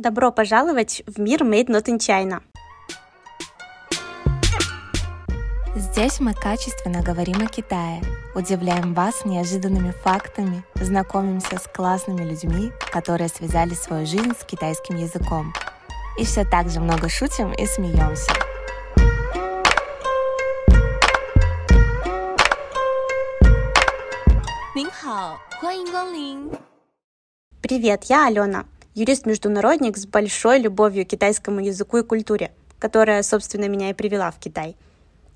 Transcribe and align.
Добро 0.00 0.32
пожаловать 0.32 1.02
в 1.06 1.20
мир 1.20 1.42
Made 1.42 1.66
Not 1.66 1.84
in 1.84 1.98
China. 1.98 2.40
Здесь 5.76 6.20
мы 6.20 6.32
качественно 6.32 7.02
говорим 7.02 7.42
о 7.42 7.46
Китае, 7.46 8.00
удивляем 8.34 8.94
вас 8.94 9.26
неожиданными 9.26 9.90
фактами, 9.90 10.64
знакомимся 10.74 11.58
с 11.58 11.68
классными 11.68 12.24
людьми, 12.24 12.72
которые 12.90 13.28
связали 13.28 13.74
свою 13.74 14.06
жизнь 14.06 14.32
с 14.40 14.42
китайским 14.46 14.96
языком. 14.96 15.52
И 16.18 16.24
все 16.24 16.46
так 16.46 16.70
же 16.70 16.80
много 16.80 17.10
шутим 17.10 17.52
и 17.52 17.66
смеемся. 17.66 18.32
Привет, 27.60 28.04
я 28.04 28.28
Алена, 28.28 28.64
юрист-международник 29.00 29.96
с 29.96 30.06
большой 30.06 30.60
любовью 30.60 31.06
к 31.06 31.08
китайскому 31.08 31.60
языку 31.60 31.96
и 31.96 32.02
культуре, 32.02 32.52
которая, 32.78 33.22
собственно, 33.22 33.66
меня 33.66 33.90
и 33.90 33.94
привела 33.94 34.30
в 34.30 34.38
Китай. 34.38 34.76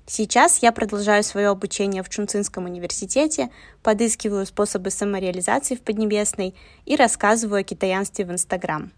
Сейчас 0.05 0.59
я 0.61 0.71
продолжаю 0.71 1.23
свое 1.23 1.47
обучение 1.47 2.03
в 2.03 2.09
Чунцинском 2.09 2.65
университете, 2.65 3.49
подыскиваю 3.81 4.45
способы 4.45 4.91
самореализации 4.91 5.75
в 5.75 5.81
Поднебесной 5.81 6.53
и 6.85 6.95
рассказываю 6.95 7.61
о 7.61 7.63
китаянстве 7.63 8.25
в 8.25 8.31
Инстаграм. 8.31 8.91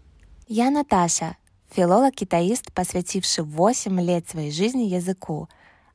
Я 0.48 0.70
Наташа, 0.70 1.38
филолог-китаист, 1.70 2.70
посвятивший 2.74 3.44
8 3.44 3.98
лет 4.02 4.28
своей 4.28 4.50
жизни 4.50 4.82
языку. 4.82 5.48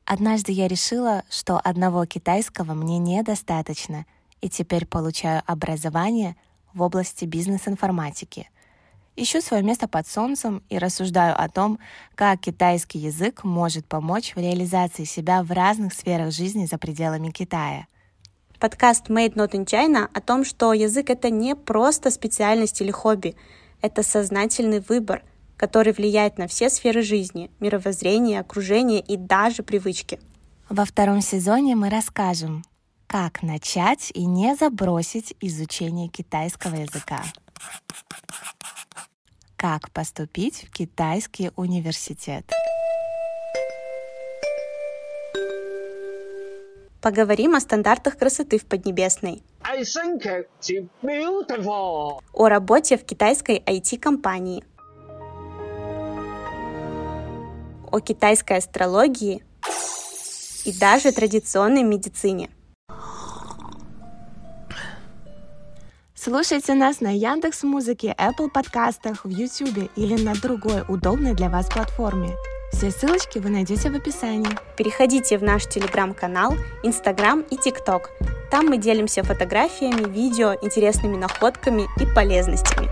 Однажды 0.04 0.50
я 0.50 0.66
решила, 0.66 1.22
что 1.30 1.60
одного 1.62 2.06
китайского 2.06 2.74
мне 2.74 2.98
недостаточно, 2.98 4.06
и 4.40 4.48
теперь 4.48 4.84
получаю 4.84 5.42
образование 5.46 6.34
в 6.72 6.82
области 6.82 7.24
бизнес-информатики. 7.24 8.48
Ищу 9.16 9.40
свое 9.40 9.62
место 9.62 9.86
под 9.86 10.08
солнцем 10.08 10.64
и 10.68 10.76
рассуждаю 10.76 11.40
о 11.40 11.48
том, 11.48 11.78
как 12.16 12.40
китайский 12.40 12.98
язык 12.98 13.44
может 13.44 13.86
помочь 13.86 14.34
в 14.34 14.40
реализации 14.40 15.04
себя 15.04 15.44
в 15.44 15.52
разных 15.52 15.94
сферах 15.94 16.32
жизни 16.32 16.66
за 16.66 16.78
пределами 16.78 17.30
Китая. 17.30 17.86
Подкаст 18.58 19.10
Made 19.10 19.34
Not 19.34 19.52
in 19.52 19.66
China 19.66 20.08
о 20.12 20.20
том, 20.20 20.44
что 20.44 20.72
язык— 20.72 21.10
это 21.10 21.30
не 21.30 21.54
просто 21.54 22.10
специальность 22.10 22.80
или 22.80 22.90
хобби, 22.90 23.36
это 23.82 24.02
сознательный 24.02 24.80
выбор, 24.80 25.22
который 25.56 25.92
влияет 25.92 26.36
на 26.36 26.48
все 26.48 26.68
сферы 26.68 27.02
жизни, 27.02 27.52
мировоззрение, 27.60 28.40
окружение 28.40 29.00
и 29.00 29.16
даже 29.16 29.62
привычки. 29.62 30.18
Во 30.68 30.84
втором 30.84 31.20
сезоне 31.20 31.76
мы 31.76 31.88
расскажем, 31.88 32.64
как 33.06 33.42
начать 33.44 34.10
и 34.12 34.24
не 34.24 34.56
забросить 34.56 35.36
изучение 35.40 36.08
китайского 36.08 36.74
языка. 36.74 37.22
Как 39.64 39.90
поступить 39.92 40.66
в 40.66 40.70
китайский 40.70 41.50
университет. 41.56 42.44
Поговорим 47.00 47.54
о 47.54 47.60
стандартах 47.60 48.18
красоты 48.18 48.58
в 48.58 48.66
Поднебесной. 48.66 49.42
О 52.34 52.48
работе 52.50 52.98
в 52.98 53.06
китайской 53.06 53.58
IT-компании. 53.60 54.62
О 57.90 58.00
китайской 58.00 58.58
астрологии 58.58 59.42
и 60.66 60.78
даже 60.78 61.10
традиционной 61.10 61.84
медицине. 61.84 62.50
Слушайте 66.24 66.72
нас 66.72 67.02
на 67.02 67.14
Яндекс 67.14 67.64
Музыке, 67.64 68.14
Apple 68.18 68.48
подкастах, 68.48 69.26
в 69.26 69.28
YouTube 69.28 69.90
или 69.94 70.16
на 70.18 70.32
другой 70.32 70.82
удобной 70.88 71.34
для 71.34 71.50
вас 71.50 71.66
платформе. 71.66 72.30
Все 72.72 72.90
ссылочки 72.90 73.38
вы 73.38 73.50
найдете 73.50 73.90
в 73.90 73.94
описании. 73.94 74.48
Переходите 74.78 75.36
в 75.36 75.42
наш 75.42 75.66
телеграм-канал, 75.66 76.54
инстаграм 76.82 77.42
и 77.42 77.58
тикток. 77.58 78.08
Там 78.50 78.68
мы 78.68 78.78
делимся 78.78 79.22
фотографиями, 79.22 80.10
видео, 80.10 80.54
интересными 80.62 81.18
находками 81.18 81.82
и 82.00 82.06
полезностями. 82.14 82.88